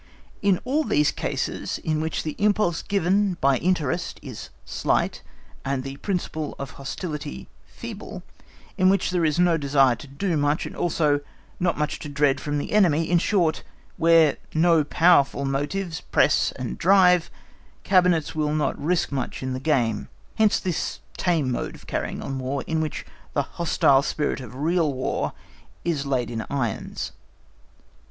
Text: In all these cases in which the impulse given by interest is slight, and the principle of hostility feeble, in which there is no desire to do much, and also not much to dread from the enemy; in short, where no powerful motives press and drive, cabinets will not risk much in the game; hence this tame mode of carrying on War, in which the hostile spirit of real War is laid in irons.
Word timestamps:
In 0.41 0.59
all 0.65 0.83
these 0.83 1.11
cases 1.11 1.77
in 1.77 2.01
which 2.01 2.23
the 2.23 2.35
impulse 2.39 2.81
given 2.81 3.35
by 3.39 3.57
interest 3.57 4.17
is 4.23 4.49
slight, 4.65 5.21
and 5.63 5.83
the 5.83 5.97
principle 5.97 6.55
of 6.57 6.71
hostility 6.71 7.47
feeble, 7.67 8.23
in 8.79 8.89
which 8.89 9.11
there 9.11 9.23
is 9.23 9.37
no 9.37 9.57
desire 9.57 9.95
to 9.97 10.07
do 10.07 10.37
much, 10.37 10.65
and 10.65 10.75
also 10.75 11.21
not 11.59 11.77
much 11.77 11.99
to 11.99 12.09
dread 12.09 12.41
from 12.41 12.57
the 12.57 12.71
enemy; 12.71 13.11
in 13.11 13.19
short, 13.19 13.61
where 13.95 14.37
no 14.55 14.83
powerful 14.83 15.45
motives 15.45 16.01
press 16.01 16.51
and 16.53 16.79
drive, 16.79 17.29
cabinets 17.83 18.33
will 18.33 18.55
not 18.55 18.83
risk 18.83 19.11
much 19.11 19.43
in 19.43 19.53
the 19.53 19.59
game; 19.59 20.07
hence 20.33 20.59
this 20.59 20.99
tame 21.15 21.51
mode 21.51 21.75
of 21.75 21.85
carrying 21.85 22.23
on 22.23 22.39
War, 22.39 22.63
in 22.65 22.81
which 22.81 23.05
the 23.35 23.43
hostile 23.43 24.01
spirit 24.01 24.39
of 24.41 24.55
real 24.55 24.91
War 24.91 25.33
is 25.85 26.07
laid 26.07 26.31
in 26.31 26.43
irons. 26.49 27.11